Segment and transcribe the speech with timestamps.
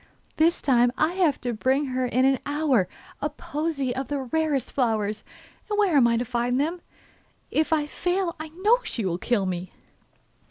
[0.37, 2.87] 'This time I have to bring her in an hour
[3.21, 5.23] a posy of the rarest flowers,
[5.69, 6.81] and where am I to find them?
[7.51, 9.73] If I fail I know she will kill me.